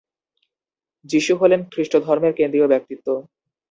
যিশু 1.05 1.33
হলেন 1.41 1.61
খ্রিস্টধর্মের 1.71 2.33
কেন্দ্রীয় 2.39 2.67
ব্যক্তিত্ব। 2.67 3.07